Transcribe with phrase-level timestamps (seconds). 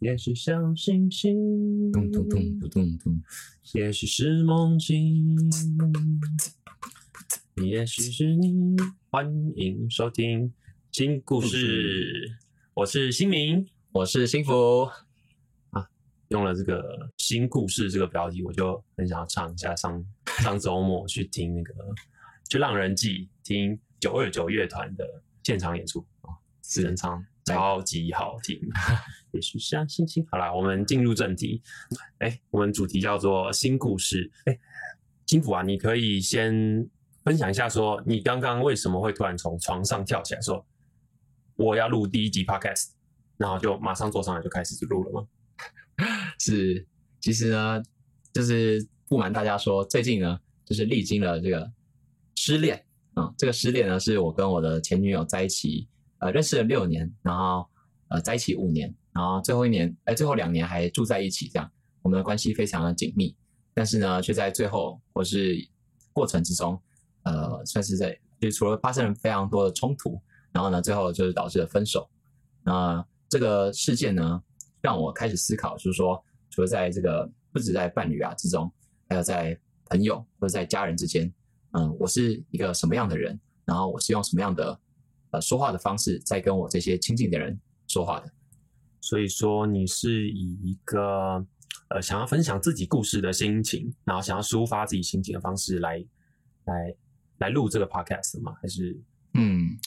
[0.00, 3.22] 也许像星星，咚咚咚咚咚咚，
[3.72, 5.36] 也许是梦境，
[7.56, 8.76] 也许是你。
[9.10, 9.26] 欢
[9.56, 10.52] 迎收听
[10.92, 12.30] 新故事，
[12.74, 14.88] 我是新明，我是幸福。
[15.70, 15.84] 啊
[16.28, 19.74] 用了这个新故事这个标题，我就很想要唱一下。
[19.74, 21.74] 上上周末去听那个
[22.48, 25.04] 就浪人记，听九二九乐团的
[25.42, 26.30] 现场演出啊，
[26.62, 28.58] 只能唱超级好听。
[29.32, 30.26] 也许像星星。
[30.30, 31.62] 好啦，我们进入正题。
[32.18, 34.30] 哎，我们主题叫做新故事。
[34.44, 34.58] 哎，
[35.26, 36.52] 金福啊，你可以先
[37.24, 40.64] 分享一下，说你刚刚为什么会突然从床上跳起来，说
[41.56, 42.90] 我要录第一集 podcast，
[43.36, 45.28] 然后就马上坐上来就开始录了吗？
[46.38, 46.86] 是，
[47.20, 47.82] 其实呢，
[48.32, 51.70] 就是不瞒大家说，最近呢，就是历经了这个
[52.36, 52.82] 失恋
[53.14, 53.34] 啊。
[53.36, 57.66] 这个失恋呢，是我跟我的前女友在一起，呃，认识了六年，然后
[58.08, 61.70] 呃，在一起五年，然后最后一年，哎，最后两年还住在一起，这样
[62.02, 63.36] 我们的关系非常的紧密。
[63.74, 65.56] 但是呢，却在最后或是
[66.12, 66.80] 过程之中，
[67.22, 70.20] 呃，算是在就除了发生了非常多的冲突，
[70.52, 72.08] 然后呢，最后就是导致了分手。
[72.62, 74.42] 那这个事件呢？
[74.80, 78.72] 让我开始思考，就是说，除了在这个不止在伴侣啊之中，
[79.08, 81.30] 还有在朋友或者在家人之间，
[81.72, 83.38] 嗯，我是一个什么样的人？
[83.64, 84.78] 然后我是用什么样的
[85.30, 88.30] 呃说话的方式在跟我这些亲近的人说话的？
[89.00, 91.44] 所以说，你是以一个
[91.90, 96.04] 呃想要分享自己故事的心情，然后想要抒发自己心情的方式来
[96.64, 96.94] 来
[97.38, 98.54] 来录这个 podcast 吗？
[98.60, 99.00] 还是
[99.34, 99.78] 嗯，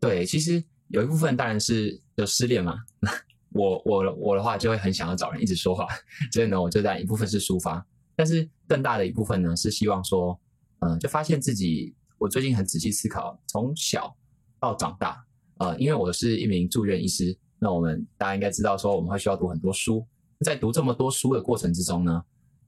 [0.00, 2.78] 对，其实有一部分当然是有失恋嘛。
[3.50, 5.86] 我我我的话就会很想要找人一直说话，
[6.32, 10.38] 所以呢，我就在一部分是抒发，但是更大的一部分呢是希望说，
[10.80, 14.14] 嗯，就发现自己，我最近很仔细思考，从小
[14.60, 15.24] 到长大，
[15.58, 20.06] 呃，因为我是一名住院医师，那我们大家应该知道说，我们会需要读很多书，
[20.40, 22.22] 在读这么多书的过程之中呢，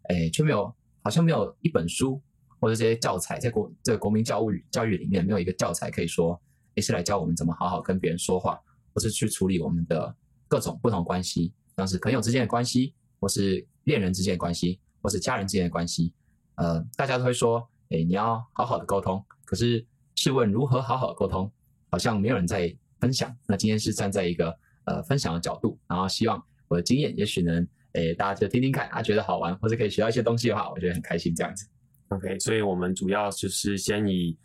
[0.04, 2.20] 哎，却没有好像没有一本书
[2.60, 6.40] 或者这些教材，在国这个国民教育教育里面没有一个教材可以说，
[6.76, 8.60] 哎，是来教我们怎么好好跟别人说话，
[8.94, 10.14] 或是去处理我们的。
[10.50, 16.12] 各种不同关系，像是朋友之间的关系，或是恋人之间的关系，或是家人之间的关系，
[16.56, 19.24] 呃，大家都会说，哎，你要好好的沟通。
[19.44, 19.86] 可是，
[20.16, 21.48] 试问如何好好沟通？
[21.90, 23.34] 好像没有人在分享。
[23.46, 31.66] 那今天是站在一个呃分享的角度，然后希望我的经验，也许能，哎，大家就听听看，啊，觉得好玩，或者可以学到一些东西的话，我觉得很开心这样子。
[32.08, 34.36] OK，所以我们主要就是先以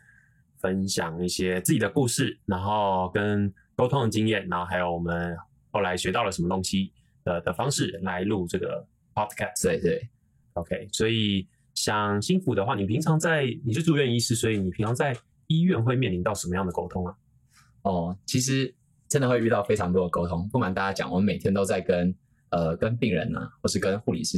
[0.59, 5.35] 分享一些自己的故事，然后跟沟通的经验，然后还有我们。
[5.71, 6.89] 后来学到了什么东西
[7.25, 10.09] 的的方式来录这个 podcast，对对
[10.53, 10.87] ，OK。
[10.89, 15.13] 所以像幸福的话，你平常在你是住院医师，所以你平常在
[15.47, 17.13] 医院会面临到什么样的沟通啊？
[17.85, 18.73] 哦，其实
[19.07, 20.49] 真的会遇到非常多的沟通。
[20.49, 22.13] 不瞒大家讲，我们每天都在跟
[22.49, 24.37] 呃跟病人呢，或是跟护理师，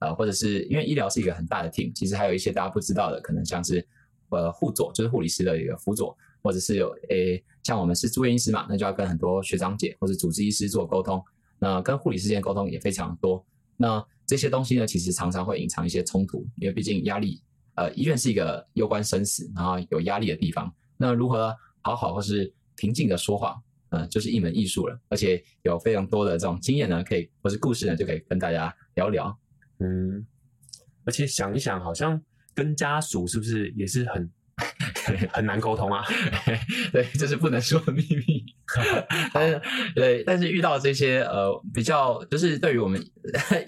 [0.00, 3.86] 呃，或者是因为医疗是一个很大的 team，其实还有一些大家不知道的，可能像是
[4.30, 6.16] 呃护佐，就是护理师的一个辅佐。
[6.40, 11.20] 或者是有诶，像我们是住院医师嘛，那就要跟很多学长姐或者主治医师做沟通。
[11.58, 13.44] 那跟护理师间沟通也非常多。
[13.76, 17.42] 那这些东西呢，其实常常会隐藏一些冲突，因为毕竟压力，
[17.74, 20.72] 呃，医院是一个攸关生死，然后有压力的地方。
[20.96, 24.98] 那如何好好或是平静的说话，嗯，就是一门艺术了。
[25.10, 29.38] 而且有非常多的这种经验呢，可以或是故事呢，就可以跟大家聊聊。
[29.80, 30.26] 嗯，
[31.04, 32.18] 而且想一想，好像
[32.54, 34.30] 跟家属是不是也是很。
[35.32, 36.04] 很难沟通啊，
[36.92, 38.44] 对，这是不能说的秘密。
[39.32, 39.62] 但是，
[39.94, 43.00] 对，但是遇到这些呃比较，就是对于我们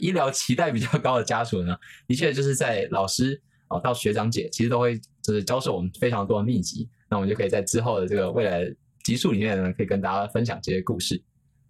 [0.00, 1.74] 医疗期待比较高的家属呢，
[2.08, 6.88] 的确就是在老师哦到学长姐，其实都会就是教授我们非常多的秘籍。
[7.08, 8.68] 那我们就可以在之后的这个未来
[9.10, 11.20] 集数里面呢，可以跟大家分享这些故事。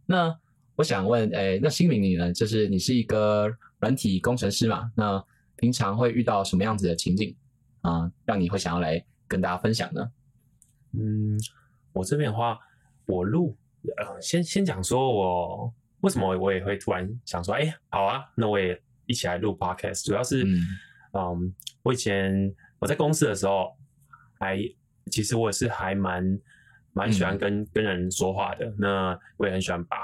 [0.05, 0.39] 那
[0.77, 2.31] 我想问，哎，那新明你呢？
[2.35, 4.93] 就是你是一个软体工程师嘛？
[4.95, 5.25] 那
[5.57, 7.35] 平常会遇到什么样子的情景
[7.81, 9.03] 啊，让你会想要来？
[9.27, 10.13] 跟大家分享呢？
[10.93, 11.41] 嗯，
[11.95, 12.59] 我这边的话，
[13.07, 13.57] 我录
[13.97, 15.73] 呃，先先讲说我
[16.03, 20.05] 为什么我也会突然想说，哎，好啊，那我也一起来录 podcast。
[20.05, 20.45] 主要是，
[21.15, 23.75] 嗯，我以前我在公司的时候，
[24.39, 24.59] 还
[25.11, 26.39] 其实我也是还蛮
[26.93, 28.73] 蛮喜欢跟跟人说话的。
[28.79, 29.97] 那我也很喜欢把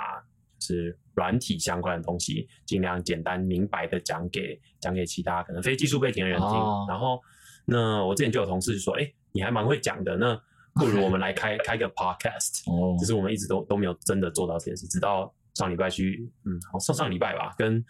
[0.59, 6.51] 就是软体相关的东西，尽量简单明白的讲给讲给其他可能非技术背景的人听，
[6.89, 7.21] 然后。
[7.69, 10.41] 那我之前就有同事说，哎，你还蛮会讲的，那
[10.75, 12.63] 不如我们来开 开个 podcast。
[12.71, 17.85] 哦，只是我们一直都都没有真的做到这件事，直到上礼拜去，嗯，好上上礼拜吧，跟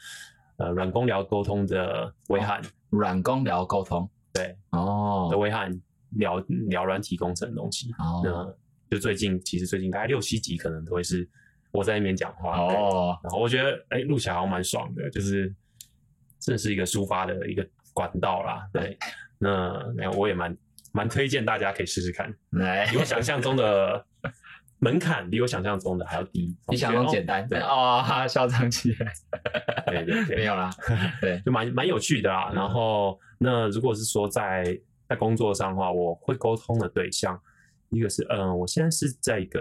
[0.57, 5.71] 呃软工聊沟通的威汉，软工聊沟通，对，哦，的威汉
[6.13, 7.93] 聊聊软体工程的东西。
[7.99, 8.55] 哦，那
[8.91, 11.29] 就最近其实最近大概六七集可能都会是
[11.73, 15.55] 我在那边讲话哦，然后我觉得哎录起来好像蛮爽的，就是
[16.41, 18.69] 这是一个抒发的一个管道啦。
[18.73, 18.97] 对，
[19.39, 20.57] 那那我也蛮
[20.93, 22.33] 蛮推荐大家可以试试看，
[22.91, 24.07] 比我想象中的
[24.79, 27.47] 门槛比我想象中的还要低，你想象中简单。
[27.49, 29.13] 对哦，嚣张起来，
[29.87, 30.71] 对对对，没有啦，
[31.21, 32.51] 对，就蛮蛮有趣的啦。
[32.55, 34.79] 然后那如果是说在
[35.09, 37.41] 在工作上的话，我会沟通的对象，
[37.91, 39.61] 一个是嗯，我现在是在一个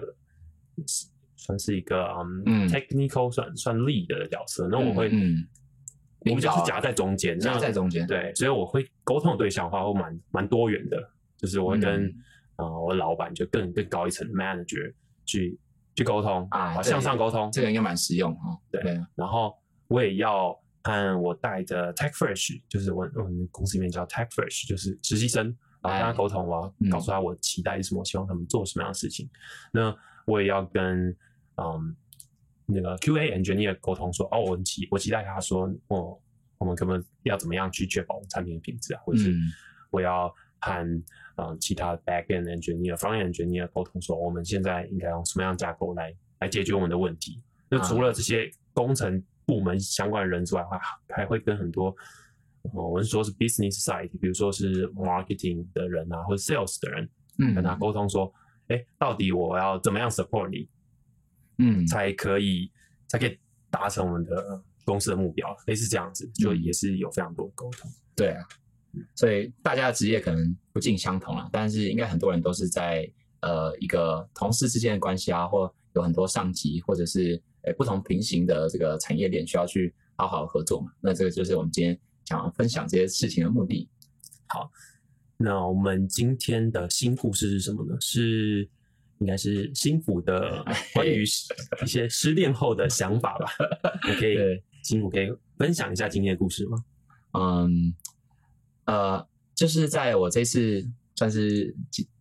[0.88, 1.08] 是。
[1.38, 2.08] 算是一个
[2.48, 5.46] 嗯，technical 算算 lead 的角色，那我会嗯，
[6.22, 10.98] 我们就是夹在中间，夹在中间，对，所以我会沟通的对象的话会蛮蛮多元的，
[11.38, 12.12] 就是我会跟
[12.56, 14.92] 啊我的老板就更更高一层 manager
[15.26, 15.60] 去
[15.94, 18.58] 去沟通啊，向上沟通，这个应该蛮实用哦。
[18.72, 18.82] 对，
[19.14, 19.56] 然后
[19.88, 25.56] 我也要和我带着 tech fresh，就是我我们公司里面叫 tech fresh，就是实习生，
[25.88, 29.30] 然后跟他沟通，我要告诉他我期待是什么，希望他们做什么样的事情，
[29.72, 29.96] 那
[30.26, 31.16] 我也要跟。
[31.58, 31.96] 嗯，
[32.66, 36.22] 那个 QA engineer 沟通说，哦，我期我期待他说，我
[36.58, 39.34] 我们可能要怎么样去确保我们产品的品质啊，或者是
[39.90, 40.28] 我要
[40.60, 40.86] 和
[41.38, 47.42] 嗯其他 backend engineer、front engineer 沟通说，我们现在应该用什么样架构来来解决我们的问题。
[47.70, 50.78] 那除了这些工程部门相关的人之外的话，
[51.08, 51.96] 还会跟很多
[52.74, 57.10] 我们说是 business side，比如说是 marketing 的人啊，或者 sales 的人，
[57.40, 58.32] 嗯，跟他沟通说，
[58.68, 60.70] 哎，到底我要怎么样 support 你？
[61.58, 62.72] 嗯，才可以，
[63.08, 63.38] 才可以
[63.70, 67.90] 达成我们的公司的目标，类似这样子，就也是有非常多的沟通。
[68.16, 68.44] 对啊，
[69.16, 73.10] 所以大家的职业可能不尽相同了，但是应该很多人都是在
[73.42, 80.92] 呃一个同事之间的关系啊，或有很多上级，或者是诶不同平行的这个产业链需要去好好合作嘛。
[81.00, 83.88] 那这个就是我们今天想要分享这些事情的目的。
[84.48, 84.70] 好，
[85.38, 87.96] 那我们今天的新故事是什么呢？
[88.02, 88.70] 是。
[89.20, 90.62] 应该是新府的
[90.94, 93.46] 关于一些失恋后的想法吧？
[94.10, 94.36] 你可以
[94.84, 96.78] 新府可以分享一下今天的故事吗？
[97.32, 97.96] 嗯，
[98.84, 99.26] 呃，
[99.56, 100.86] 就是在我这次
[101.16, 101.74] 算是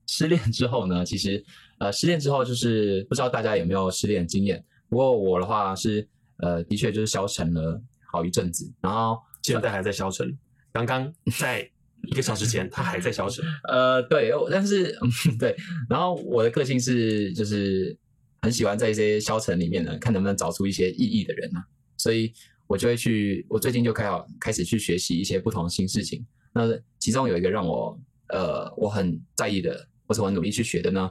[0.06, 1.44] 失恋之后呢，其实
[1.78, 4.64] 呃，失恋之后就是不知道大家有没有失恋经验。
[4.88, 10.36] 不过我的话是呃，的确就是消沉了好一阵子，然后现在还在消沉。
[10.72, 11.70] 刚刚在。
[12.06, 13.42] 一个小时前，他还在消沉。
[13.66, 14.94] 呃，对，但是
[15.38, 15.56] 对，
[15.88, 17.96] 然后我的个性是，就是
[18.42, 21.64] 很喜欢在一些消沉里面呢，看能不能找出一些意义的人啊，
[21.96, 22.30] 所以
[22.66, 26.22] 我就会去，我最近就开好开始去学习一些不同的新事情。
[26.52, 27.98] 那其中有一个让我
[28.28, 31.10] 呃我很在意的，或者我努力去学的呢，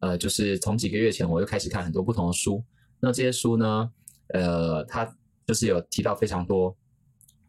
[0.00, 2.62] 呃，就是从几个月前我就开始看很多不同的书。
[3.00, 3.90] 那这些书呢，
[4.34, 5.10] 呃，它
[5.46, 6.76] 就是有提到非常多。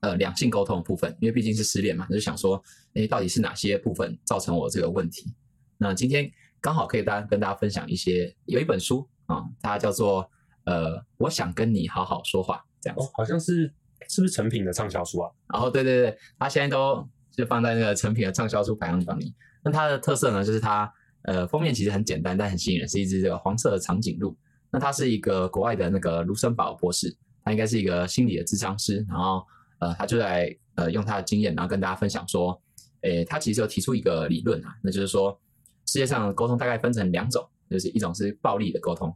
[0.06, 2.64] 呃，两性沟通的部分，因为毕竟是失恋嘛，就想说，
[2.94, 5.34] 哎，到底是哪些部分造成我这个问题？
[5.80, 6.30] 那今天
[6.62, 10.30] 刚好可以大家跟大家分享一些，有一本书啊，它叫做
[10.66, 13.74] 呃，我想跟你好好说话，这样哦，好像是
[14.08, 15.32] 是不是成品的畅销书啊？
[15.52, 19.34] 然后对对对，它现在都就放在那个成品的畅销书排行榜里。
[19.64, 20.94] 那它的特色呢，就是它
[21.24, 24.38] 呃封面其实很简单，但很吸引人，是一只这个黄色的长颈鹿。
[24.72, 29.44] 那它是一个国外的那个卢森堡博士，他应该是一个心理的智商师，然后。
[29.80, 32.60] 呃，他就在呃用他的经验，然后跟大家分享说，
[33.02, 35.38] 诶，他其实就提出一个理论啊，那就是说，
[35.86, 39.16] 世界上沟通大概分成两种，就是一种是暴力的沟通，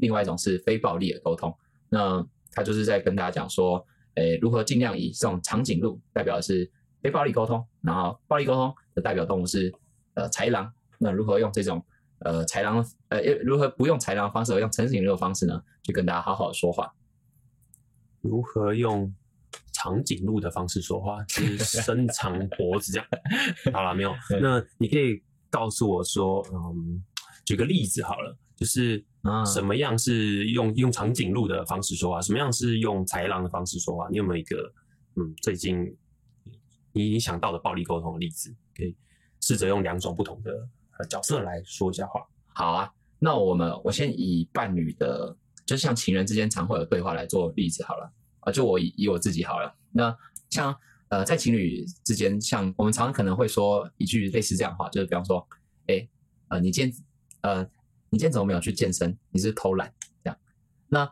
[0.00, 1.54] 另外一种是非暴力的沟通。
[1.88, 3.84] 那他就是在跟大家讲说，
[4.14, 6.70] 诶，如何尽量以这种长颈鹿代表的是
[7.02, 9.72] 非暴力沟通，然后暴力沟通的代表动物是
[10.14, 11.84] 呃豺狼，那如何用这种
[12.20, 16.92] 呃豺狼呃如何不用豺狼方式，而用长颈鹿的方式呢，去跟大家好好说话？
[18.20, 19.14] 如何用？
[19.78, 23.06] 长颈鹿的方式说话， 是伸长脖子这样。
[23.72, 24.12] 好了，没有。
[24.40, 27.00] 那你可以告诉我说，嗯，
[27.46, 29.04] 举个例子好了，就是
[29.46, 34.08] 什么样是用用长颈鹿的方式说话，什么样是用豺狼的方式说话？
[34.10, 34.56] 你有没有一个
[35.14, 35.96] 嗯，最近
[36.92, 38.52] 你想到的暴力沟通的例子？
[38.76, 38.96] 可以
[39.40, 40.52] 试着用两种不同的
[41.08, 42.26] 角色来说一下话。
[42.52, 48.12] 好啊，那我们我先以伴侣的，就像情人之间常会有对话来做例子好了。
[48.50, 49.74] 就我以以我自己好了。
[49.92, 50.16] 那
[50.50, 50.74] 像
[51.08, 55.46] 呃，在情侣之间，像我们常常可能会说一句类似这样的话，就是比方说，
[55.86, 56.06] 哎，
[56.48, 57.04] 呃，你今天
[57.40, 57.62] 呃，
[58.10, 59.16] 你今天怎么没有去健身？
[59.30, 59.90] 你是偷懒
[60.22, 60.38] 这样？
[60.86, 61.10] 那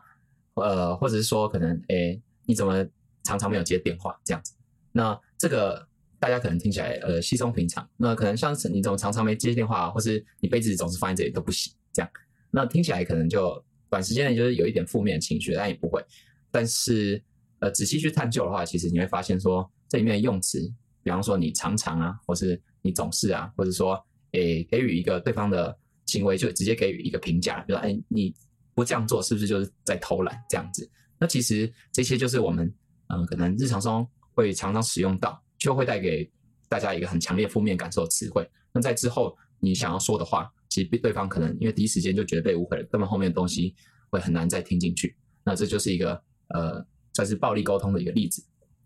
[0.53, 2.85] 呃，或者是说，可能哎，你怎么
[3.23, 4.53] 常常没有接电话这样子？
[4.91, 5.87] 那这个
[6.19, 7.87] 大家可能听起来呃稀松平常。
[7.97, 12.11] 那可能像是你怎么常常没接电话，或是你杯子总是放在这里都不洗这样？
[12.51, 16.05] 那听起来可能就短时间内就是有一点负面情绪，但也不会。
[16.51, 17.21] 但是，
[17.59, 20.59] 呃，仔细去探究的话，其实你会发现说，这里面的用词，
[21.03, 23.99] 比方说你常常啊，或是你总是啊，或者说，
[24.31, 28.33] 诶，给予一个对方的行为就直接给予一个评价，比如说，哎，你
[28.75, 30.89] 不这样做是不是就是在偷懒这样子？
[31.19, 32.71] 那其实这些就是我们
[33.07, 36.29] 嗯可能日常中会常常使用到，就会带给
[36.69, 38.47] 大家一个很强烈负面感受的词汇。
[38.71, 43.73] 那在之后你想要说的话，其实对方可能因为第一时间就觉得被误会了，根本后面的东西
[44.11, 45.15] 会很难再听进去。
[45.43, 46.85] 那这就是一个呃
[47.17, 48.43] 算是暴力沟通的一个例子。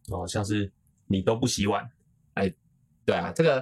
[0.09, 0.71] 哦，像是
[1.05, 1.85] 你都不洗碗，
[2.35, 2.49] 哎，
[3.03, 3.61] 对啊，这个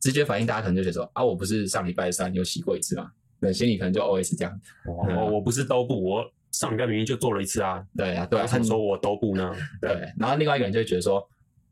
[0.00, 3.12] 直觉反应大家可能就觉得说啊，我不是上礼拜三有洗过一次吗？
[3.40, 4.60] 对，心里可能就 always 这样。
[4.84, 7.86] 我我不是都不，我上礼拜明明就做了一次啊。
[7.96, 9.54] 对啊，对啊，他说我都不呢。
[9.80, 11.24] 对，然后另外一个人就会觉得说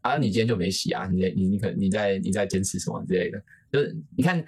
[0.02, 4.42] 啊，你今天就没洗啊，你你你可你在你在坚持什么之类的，就是你看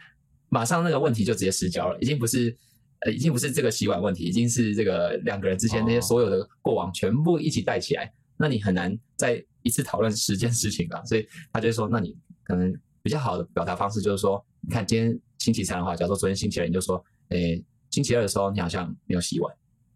[0.48, 2.56] 马上那个问题就直接失焦了，已经不是
[3.00, 11.02] 呃已经不是这个洗碗问题，已经是这个两个人之间那些所有的过往全部一起带起来，那你很难再一次讨论十件事情吧。
[11.04, 15.20] 所以他就说，那你可能比较好的表达方式就是说，你看今天。
[15.38, 19.54] 星期三的话，假如说昨天星期二，你就说，诶，星期二的时候你好像没有洗碗，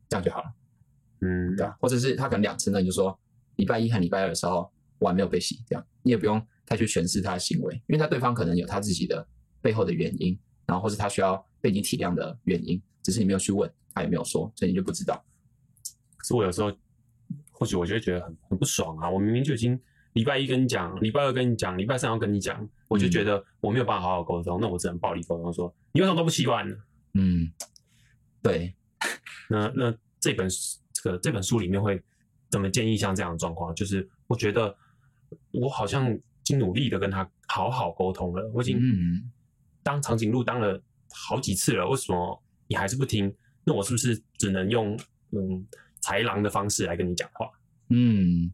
[0.09, 0.45] 这样就好了，
[1.21, 1.77] 嗯，对吧？
[1.81, 3.19] 或者是他可能两次，呢你就说
[3.57, 9.27] 礼拜一和礼拜二的时候碗没有被洗，这样你也不用太去诠释他的行为，因为他对方可能有他自己的
[9.61, 15.23] 背后的原因，然后或是他需要被你体谅的原因，只是你没有去问，他也没有说，所以你就不知道。
[16.17, 16.73] 可是我有时候
[17.51, 19.81] 或许我就会觉得很很不爽啊，我明明就已经。
[20.15, 26.77] 礼拜一跟你讲，礼拜二跟你讲，礼拜三要跟你讲，我就觉得我没有办法好好沟通，那我只能暴力沟通，说你为什么都不洗碗呢？
[27.15, 27.51] 嗯，
[28.43, 28.75] 对。
[29.49, 30.47] 那那这本
[30.93, 31.99] 这个这本书里面会
[32.51, 33.75] 怎么建议像这样的状况？
[33.75, 34.77] 就是我觉得
[35.51, 38.79] 我好像已经努力的跟他好好沟通了，我已经
[39.83, 40.79] 当长颈鹿当了
[41.11, 42.42] 好几次了，为什么
[42.73, 43.31] 你还是不听？
[43.65, 44.99] 那我是不是只能用
[45.33, 45.67] 嗯
[46.03, 47.51] 豺狼的方式来跟你讲话？
[47.91, 48.51] 嗯，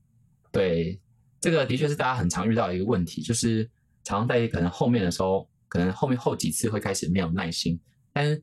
[0.50, 1.00] 对。
[1.40, 3.62] 这个的确是大家很常遇到的一个问题，就是
[4.02, 7.78] 常常在可能后面的时候，可能后面后几次会开始没有耐心。
[8.12, 8.42] 但，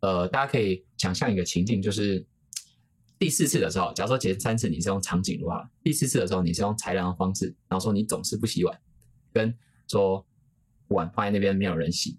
[0.00, 2.24] 呃，大家可以想象一个情境，就是
[3.18, 8.80] 第四次的时候，假如说前三次你是用长颈鹿啊，第四次的时候你是用豺狼的方式，然后说你总是不洗碗，
[9.34, 9.54] 跟
[9.86, 10.26] 说
[10.88, 12.18] 碗放在那边没有人洗，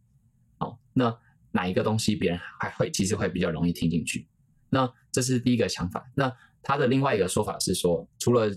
[0.59, 1.09] 好，那
[1.51, 4.27] 哪一个东西别人还会其实会比较容易听进去？
[4.69, 6.09] 那这是第一个想法。
[6.15, 6.31] 那
[6.63, 8.49] 他的另外一个说法是说，除了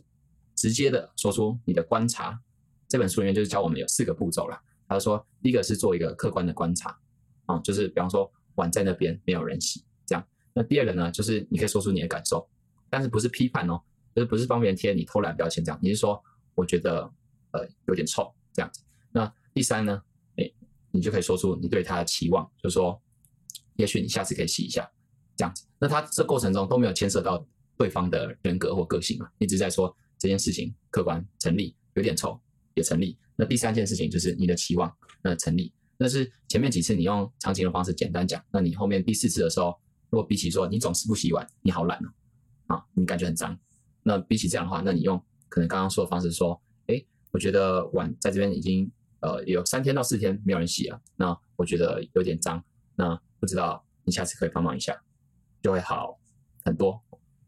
[0.54, 2.38] 直接的说出你的观察，
[2.88, 4.60] 这本书里面就是教我们有四个步骤了。
[4.86, 6.96] 他说，第一个是做一个客观的观察，
[7.46, 10.24] 啊，就是比方说碗在那边没有人洗，这样。
[10.52, 12.46] 那第二个呢，就是你可以说出你的感受，
[12.88, 13.82] 但是不是批判哦，
[14.14, 16.22] 就是不是帮别人贴你偷懒标签这样，你是说
[16.54, 17.10] 我觉得
[17.52, 18.82] 呃有点臭这样子。
[19.10, 20.00] 那第三呢，
[20.94, 22.98] 你就可以说出你对他的期望，就说
[23.76, 24.90] 也许你下次可以洗一下
[25.36, 25.66] 这样子。
[25.78, 27.46] 那他这过程中都没有牵涉到
[27.76, 29.94] 对方的人格或个性嘛，一直在说。
[30.16, 32.40] 这件事情客观成立，有点臭
[32.74, 33.18] 也成立。
[33.36, 34.90] 那第三件事情就是你的期望，
[35.22, 35.70] 那成立。
[35.98, 41.98] 那是前面几次你用长情的方式简单讲，那你后面第四次的时候，如果比起说你总是不洗碗，你好懒
[42.68, 43.58] 哦，啊，你感觉很脏。
[44.02, 48.90] 那比起这样的话，那你用可能刚刚说的方式说，哎，我觉得碗在这边已经
[49.24, 52.62] 呃有三天到四天没有人洗了，那我觉得有点脏，
[52.94, 54.94] 那不知道你下次可以帮忙一下，
[55.62, 56.18] 就会好
[56.64, 57.02] 很多。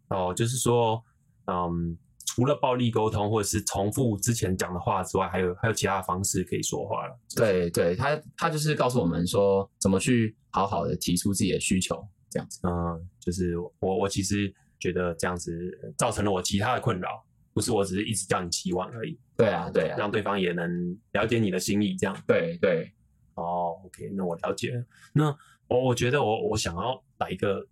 [0.08, 1.02] 哦，就是说，
[1.46, 1.96] 嗯。
[2.28, 7.18] 除了暴力沟通或者是重复之前讲的话之外，还有还有其他的方式可以说话了。
[7.34, 12.60] 对对，他他就是告诉我们说怎么去好好的提出自己的需求，这样子。
[12.64, 15.54] 嗯，就是我我其实觉得这样子
[15.96, 17.24] 造成了我其他的困扰，
[17.56, 19.18] 不是我只是一直叫你期望而已。
[19.34, 22.14] 对啊对啊，让对方也能了解你的心意，这样。
[22.26, 22.92] 对对。
[23.32, 24.84] 哦，OK，那我了解了。
[25.14, 25.34] 那
[25.68, 27.66] 我我觉得我我想要来一个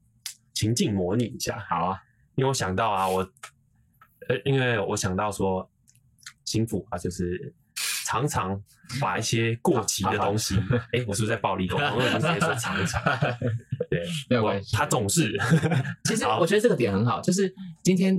[0.55, 1.63] 情境模拟一下。
[1.69, 2.01] 好啊，
[2.35, 3.31] 因为我想到啊，我。
[4.27, 5.71] 呃，因为我想到说，
[6.47, 7.53] 心腹啊，就是
[8.07, 8.59] 常常
[8.99, 10.57] 把一些过期的东西，
[10.95, 11.99] 哎，我是不是在暴力沟通？
[11.99, 13.03] 我直接说常常，
[13.91, 14.75] 对，没有关系。
[14.75, 15.39] 他总是，
[16.05, 18.19] 其实我觉得这个点很好，就是今天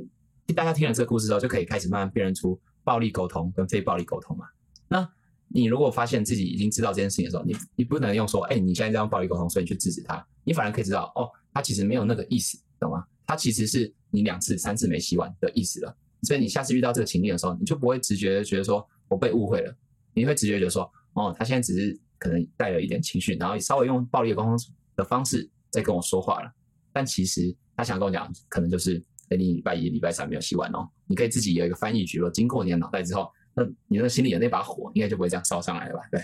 [0.53, 4.45] 大家听了这个故事之后，就可以开始慢慢辨认出暴力沟通跟非暴力沟通嘛。
[4.87, 5.09] 那
[5.47, 13.05] 你如果发现自己已经知道这件事情的时候，你你不能用说，哎，你现在这样暴力沟通，所以你去制止他，你反而可以知道，哦，他其实没有那个意思，懂吗？
[13.25, 19.75] 他其实是你两次、三次没洗碗的意思了，所以你下次遇到这个情境的时候，你就不会直觉觉得说我被误会了，
[20.13, 24.55] 你会直觉觉得说，哦，他现在只是可能带了一点情绪，然后稍微用暴力沟通
[24.95, 26.51] 的方式在跟我说话了。
[26.93, 30.89] 但其实他想跟我讲，可能就是哎，你礼拜一、礼拜三没有洗碗哦。
[31.07, 36.01] 你可以自己有一个翻译局，说经过你的脑袋之后，那你的心里的那把火应该就不会这样烧上来了吧？
[36.11, 36.21] 对，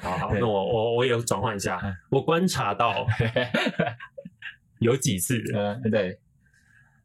[0.00, 3.06] 好，好，那我我我也转换一下，我观察到
[4.80, 6.18] 有几次，嗯，对。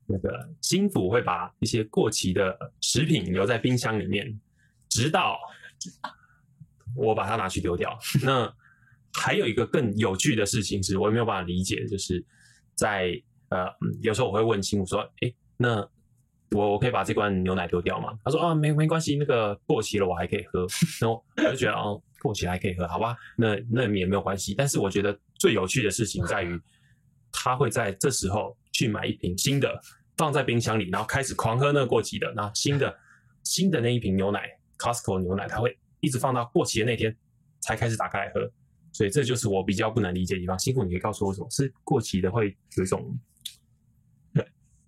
[0.06, 4.38] 那个心腹会把一些过期的食品留在冰箱里面，
[4.90, 5.40] 直到
[6.94, 7.98] 我把它拿去丢掉。
[8.22, 8.54] 那
[9.14, 12.24] 还有一个更有趣的事情是，我也没有办法理解，就是
[12.76, 13.20] 在
[13.54, 15.88] 呃，有时候我会问新妇说，哎，那
[16.52, 18.18] 我我可以把这罐牛奶丢掉吗？
[18.24, 20.66] 他说啊，没没关系，那个过期了我还可以喝。
[21.00, 24.56] 然后我就觉得哦，过期还可以喝，好吧，那那也没有关系。
[24.56, 26.60] 但是我觉得最有趣的事情在于，
[27.32, 29.80] 他会在这时候去买一瓶新的，
[30.18, 32.96] 放在冰箱里，然后开始狂喝那个过期的，那新的
[33.44, 37.16] 新的那一瓶牛奶，Costco 牛奶，他会一直放到过期的那天
[37.60, 38.50] 才开始打开来喝。
[38.96, 40.58] 所以这就是我比较不能理解的地方。
[40.60, 43.20] 辛苦，你可以告诉我什么是过期的会有一种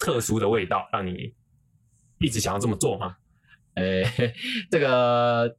[0.06, 1.34] 特殊的味道，让你
[2.20, 3.16] 一直想要这么做吗？
[3.74, 4.04] 呃，
[4.70, 5.58] 这个，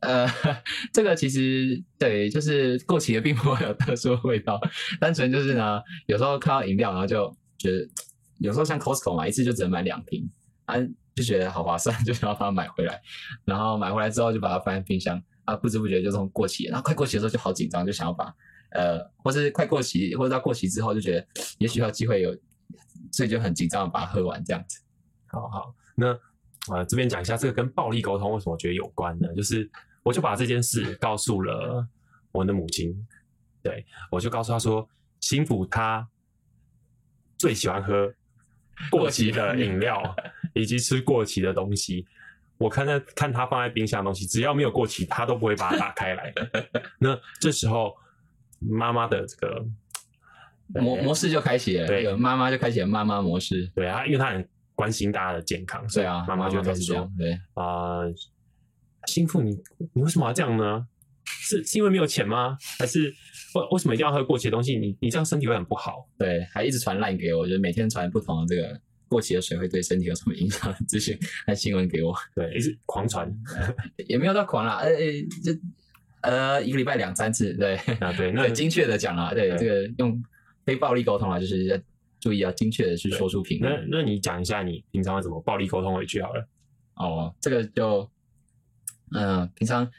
[0.00, 0.26] 呃，
[0.94, 4.58] 这个其实对，就是过期的并不会有特殊的味道，
[4.98, 7.86] 单纯就是呢，有时候看到饮料，然后就觉得，
[8.40, 10.26] 有时候像 Costco 嘛，一次就只能买两瓶，
[10.64, 10.76] 啊，
[11.14, 13.00] 就觉得好划算，就想要把它买回来，
[13.44, 15.22] 然后买回来之后就把它放在冰箱。
[15.46, 18.32] 啊，不知不觉就这种过期，然后快过期的时候就好紧张，就想要把，
[18.70, 21.26] 呃，或是快过期，或者到过期之后就觉得
[21.58, 22.32] 也许有机会有，
[23.20, 24.80] 所以就很紧张把它喝完这样子。
[25.26, 26.18] 好好，那
[26.72, 29.28] 呃这边讲一下这个跟暴力沟通为什么我觉得有关呢？
[29.34, 29.70] 就是
[30.02, 31.86] 我就把这件事告诉了
[32.32, 33.06] 我的母亲，
[33.62, 34.88] 对我就告诉她说，
[35.20, 36.08] 辛苦她
[37.36, 38.10] 最喜欢喝
[38.90, 40.02] 过期的饮料
[40.54, 42.06] 以及吃过期的东西。
[42.56, 46.32] 我看在看他放在冰箱的东西，只要没有过期，他都不会把它打开来。
[46.98, 47.94] 那这时候
[48.58, 49.62] 妈妈的这个
[50.74, 53.70] 模模式就开启了，对，妈妈就开启了妈妈模式。
[53.74, 58.00] 对啊，因为他很关心大家的健康，对啊，妈妈就开始说，对啊，
[59.06, 59.56] 心腹，你
[59.94, 60.86] 你为什么要这样呢？
[61.24, 62.56] 是是因为没有钱吗？
[62.78, 63.12] 还是
[63.54, 64.78] 为为什么一定要喝过期的东西？
[64.78, 66.08] 你你这样身体会很不好。
[66.18, 68.80] 对，还一直传烂给我，就是每天传不同的这个。
[69.10, 70.72] 过期的水会对身体有什么影响？
[70.86, 73.28] 资讯还新闻给我，对，一直狂传，
[74.06, 74.92] 也没有到狂啦，呃，
[75.42, 75.52] 就
[76.20, 80.22] 呃一个礼拜两三次，对啊，对， 那精确的讲啦，对，这个用
[80.70, 81.76] 非暴力沟通啊，就是要
[82.20, 83.88] 注意要精确的去说出评论。
[83.90, 86.48] 那那你讲一下你平常会怎么暴力沟通回去好了？
[86.94, 88.08] 哦，这个就
[89.12, 89.90] 嗯，平常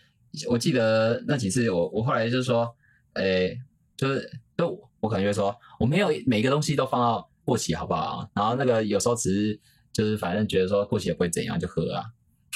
[0.48, 2.74] 我记得那几次，我我后来就是说，
[3.16, 3.60] 诶，
[3.98, 7.28] 就是就我可能就说，我没有每个东西都放到。
[7.44, 8.30] 过期好不好？
[8.36, 9.60] 然后那个有时候只是
[9.92, 12.06] 就是反正觉得说过期也不会怎样，就喝啊。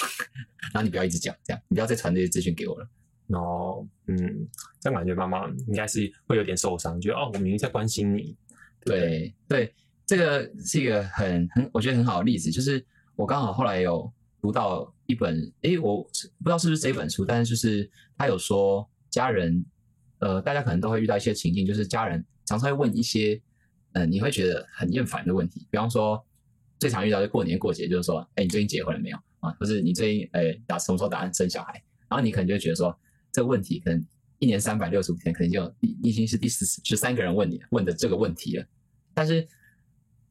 [0.72, 2.88] 然后你不要一直讲这样，你不要再传这些资讯给我了。
[3.28, 4.18] 然后，嗯，
[4.80, 8.36] 这样感觉妈妈应该是会有点受伤，觉得哦，我明明在关心你。
[8.82, 9.74] 对对，
[10.06, 12.86] 这个是一个很很我觉得很好的例子，就是
[13.16, 14.12] 我刚好后来有
[14.42, 19.66] 读到一本，诶，我不知道是不是这本书，但是就是他有说家人，
[20.20, 23.42] 呃，大家可能都会遇到一些情境，就是家人常常会问一些。
[23.98, 26.22] 嗯，你会觉得很厌烦的问题，比方说
[26.78, 29.56] 最常遇到的过年过节，就是说，哎，你最近结婚了没有啊？
[29.58, 31.82] 或是你最近哎打什么时候打算生小孩？
[32.10, 32.94] 然后你可能就觉得说，
[33.36, 34.02] 这个问题可能
[34.40, 38.66] 一年三百六十五天，可能就已已经是第十十三个人问你问的这个问题了。
[39.14, 39.46] 但是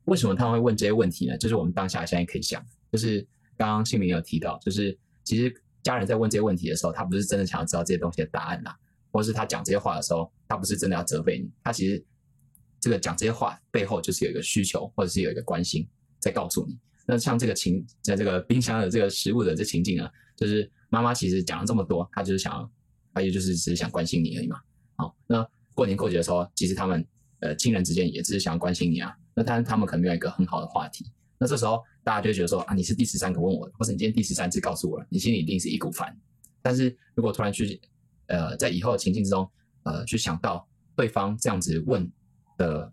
[0.06, 1.36] 为什么他们会问这些问题呢？
[1.36, 3.20] 就是我们当下现在可以想，就是
[3.56, 8.74] 刚刚姓名有提到，就是其实家人在问这些问题的时候，他不是真的想要知道这些东西的答案啦，
[9.12, 12.02] 或是他讲这些话的时候，他不是真的要责备你，他其实。
[12.80, 15.88] 这个讲这些话背后就是有一个需求，或者是有一个关心
[16.18, 16.78] 在告诉你。
[17.06, 22.70] 那像这个情，在这个冰箱的这个食物的这情境啊，就是妈妈其实讲了这么多，她就是想要，
[23.14, 24.60] 她也就是只是想关心你而已嘛。
[24.96, 27.06] 好，那过年过节的时候，其实他们
[27.40, 29.16] 呃亲人之间也只是想要关心你啊。
[29.34, 31.06] 那但是他们可能没有一个很好的话题。
[31.38, 36.14] 那这时候大家就会觉得说啊，你是第十三个问我的，或者你今天第十三次告诉我了，你心里一定是一股烦。
[36.60, 37.80] 但是如果突然去
[38.26, 39.48] 呃在以后的情境之中
[39.84, 42.10] 呃去想到对方这样子问。
[42.56, 42.88] 的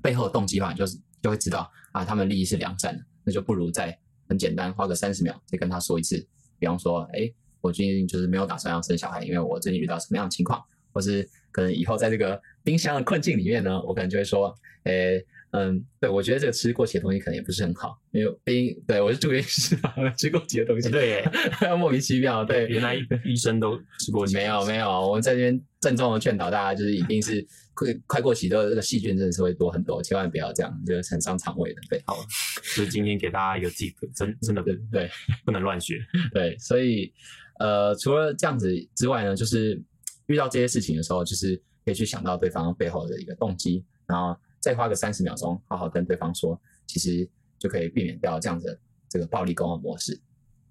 [0.00, 6.24] 背后动机的话，就是就会知道啊，他们利益是良善的，那就不如再很简单，花个三十秒再跟他说一次。
[6.60, 7.28] 比方说，哎，
[7.64, 15.22] 我最近就是没有打算要生小孩，因为我最近遇到什么样的情况，或是可能以后在这个冰箱的困境里面呢，我可能就会说，哎。
[15.56, 21.22] 嗯，对，我觉得这个吃过期的东西可能也不是很好，因为冰，对我是住院医师嘛，吃过期的东西，对，
[21.78, 23.36] 莫名其妙，对，原来医。
[23.38, 32.16] 生都吃过期，没有没有，我们在这边郑重的劝导大家，就是一定是快快过期的这个细菌真的是会多很多，千万不要这样，就是很伤肠胃的，对，好，
[32.60, 35.08] 所以今天给大家一个 tip，真真的对对，
[35.44, 36.00] 不能乱学，
[36.32, 37.12] 对，所以
[37.58, 39.82] 呃，除了这样子之外呢，就是
[40.26, 44.38] 遇到这些事情的时候，就是可以去想到对方背后的一个动机，然后。
[44.64, 50.18] 再花个三十秒钟，好好跟对方说，其实就可以避免掉这样子这个暴力沟通模式。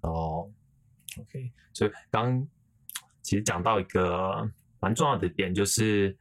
[0.02, 0.52] 哦
[1.20, 2.44] ，OK，所以刚
[3.22, 6.18] 其实讲到一个蛮重要的点，就是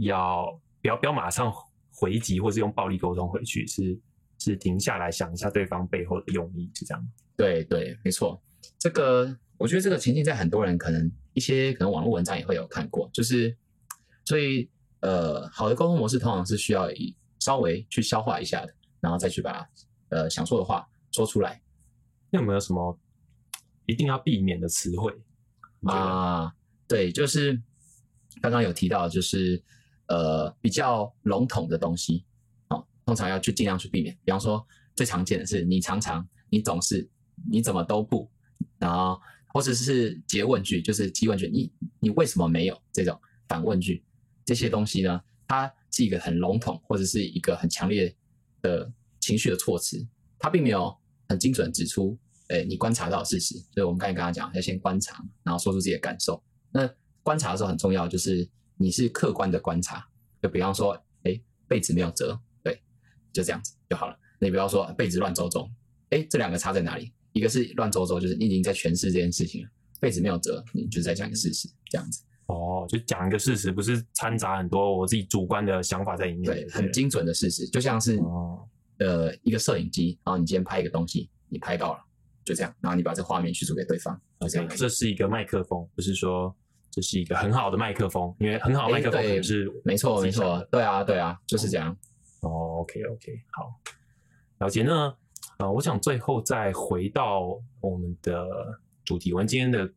[0.00, 0.44] 要
[0.82, 1.50] 不要不要马上
[1.94, 3.98] 回击，或是用暴力沟通回去，是
[4.38, 7.08] 是停下来想一下对方背后的用意，是这样。
[7.38, 8.38] 对对，没错。
[8.78, 13.54] 这个我觉得这个情境在很多人可能一些可能网络文章也会有看过，就是
[14.24, 14.70] 所以。
[15.00, 19.64] 呃，好的沟通模式通常是需要以稍微去消化一下的，然后再去把
[20.08, 21.62] 呃想说的话说出来。
[22.30, 22.98] 那有没有什么
[23.86, 25.16] 一定要避免的词汇
[25.84, 26.52] 啊？
[26.88, 27.62] 对，就是
[28.42, 29.62] 刚刚有提到，就是
[30.08, 32.24] 呃比较笼统的东西，
[32.66, 34.12] 哦，通常要去尽量去避免。
[34.24, 34.66] 比方说，
[34.96, 37.08] 最常见的是你常常、你总是、
[37.48, 38.28] 你怎么都不，
[38.80, 39.20] 然后
[39.52, 44.04] 或者是诘问句，就是提问句，你你为什么没有这种反问句？
[44.44, 48.14] 这些东西呢，它是一个很笼统或者是一个很强烈
[48.62, 50.06] 的情绪的措辞，
[50.38, 50.96] 它并没有
[51.28, 53.54] 很精准指出，哎，你观察到事实。
[53.72, 56.42] 所以我们刚才跟他讲，要先观察，然后说出自己的感受。
[56.70, 56.88] 那
[57.22, 60.06] 观察的时候很重要，就是你是客观的观察。
[60.40, 60.92] 就比方说，
[61.24, 62.80] 哎，被子没有折，对，
[63.32, 64.18] 就这样子就好了。
[64.40, 65.68] 你不要说被子乱走走，
[66.10, 67.12] 哎，这两个差在哪里？
[67.32, 69.68] 一个是乱走走，就是你已经在诠释这件事情了；
[70.00, 72.22] 被子没有折，你就在讲一个事实，这样子。
[72.46, 76.44] 哦，就讲一个事实，不是掺杂很多我自己主观的想法在里面。
[76.44, 78.18] 对，很精准的事实，就像是
[78.98, 82.00] 呃一个摄影机，然后你今天拍一个东西，你拍到了，
[82.44, 84.68] 就这样，然后你把这画面叙述给对方，就这样。
[84.68, 86.56] 这是一个麦克风，不是说
[86.90, 91.94] 这是一个很好的麦克风，因为很好的麦克风是没错没错，对啊对啊，就是这样。
[92.40, 93.70] 哦，OK OK，好，
[94.60, 94.82] 了解。
[94.82, 95.14] 那
[95.58, 98.46] 呃，我想最后再回到我们的
[99.04, 99.90] 主题，我们今天的。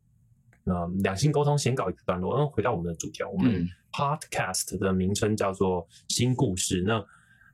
[0.64, 6.84] 呃，两性沟通先告一个段落，然后回到我们的主题，我们 podcast 的名称叫做新故事。
[6.86, 7.04] 那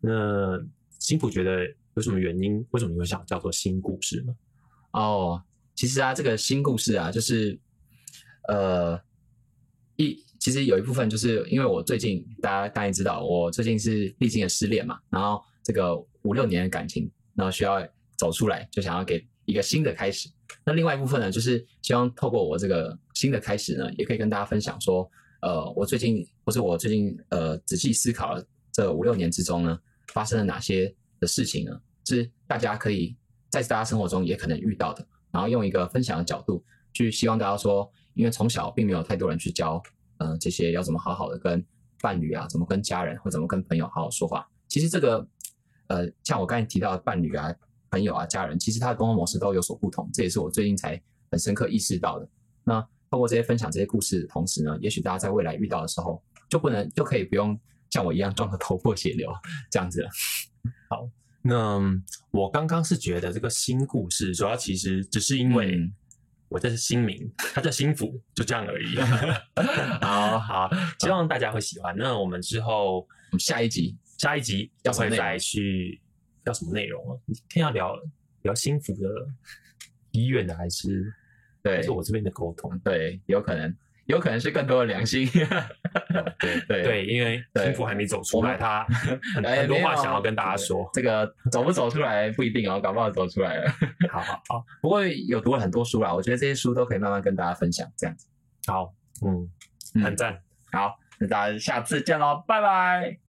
[0.02, 0.62] 那
[0.98, 2.62] 新普觉得有什么原因？
[2.72, 4.36] 为什么你会想叫做新故事呢？
[4.90, 5.42] 哦，
[5.74, 7.58] 其实啊，这个新故事啊，就是
[8.48, 9.00] 呃
[9.96, 17.80] 一，其实有一部分就是因为我最近大家大概知道，我最近是历经了失恋嘛，然后这个五六年的感情，然后需要
[18.18, 20.28] 走出来，就想要给一个新的开始。
[20.64, 25.08] 那另外一部分呢，就是希望透过我这个新的开始呢，也可以跟大家分享说，
[25.40, 29.78] 呃，我最近或是我最近呃仔细思考了这五六年之中呢，
[30.12, 31.80] 发生了哪些的事情呢？
[32.04, 33.14] 是大家可以
[33.50, 39.82] 在大家生活中也可能遇到的，然后用一个分享的角度去希望大家说，因为从小并没有太多人去教，
[40.16, 41.64] 呃，这些要怎么好好的跟
[42.00, 44.48] 伴侣啊，怎么跟家人或怎么跟朋友好好说话。
[44.66, 45.26] 其实这个，
[45.88, 47.54] 呃，像我刚才提到的伴侣啊。
[47.90, 52.28] 朋友啊，家人，其实他的沟通模式都有所不同，这也是我最近才很深刻意识到的。
[52.64, 59.32] 那透过这些分享这些故事的同时呢，也许大家在未来遇到的时候，就不能就可以不用像我一样撞得头破血流
[59.70, 60.10] 这样子了。
[60.90, 61.08] 好，
[61.40, 61.80] 那
[62.30, 65.90] 我刚刚是觉得这个新故事，主要其实只是因为
[66.50, 68.96] 我这是新名，它叫新福，就这样而已。
[70.04, 70.70] 好好，
[71.00, 71.96] 希望大家会喜欢。
[71.96, 76.00] 那我们之后下一集，下一集要会再去。
[76.48, 77.12] 叫什么内容啊？
[77.26, 77.94] 今天要聊
[78.42, 79.08] 聊幸福的
[80.12, 81.12] 医院的，还是
[81.62, 82.78] 对，是我这边的沟通？
[82.78, 85.28] 对，有可能，有可能是更多的良心。
[86.40, 88.82] 对对对，因为幸福还没走出来，他
[89.34, 90.88] 很 多话想要跟大家说。
[90.94, 93.70] 这个走不走出来不一定哦，搞不好走出来了。
[94.10, 98.26] 好好好，不过有读了很多书啦，我觉得这些书都可以慢慢跟大家分享，这样子。
[98.66, 98.94] 好，
[99.26, 100.40] 嗯，很赞。
[100.72, 103.27] 好，那大家下次见喽，拜拜。